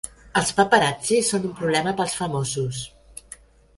Els 0.39 0.47
paparazzi 0.59 1.19
són 1.29 1.45
un 1.51 1.55
problema 1.61 1.95
per 1.99 2.07
als 2.07 2.17
famosos. 2.23 2.85